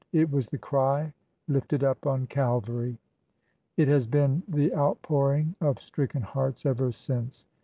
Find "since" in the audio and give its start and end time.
6.91-7.45